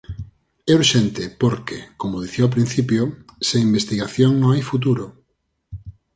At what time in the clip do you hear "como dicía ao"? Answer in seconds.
1.99-2.53